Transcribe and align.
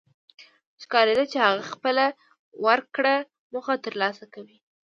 ښکارېده 0.81 1.23
چې 1.31 1.37
هغه 1.45 1.63
خپله 1.73 2.05
ورکړه 2.65 3.15
موخه 3.53 3.75
تر 3.85 3.93
لاسه 4.01 4.25
کوي. 4.33 4.57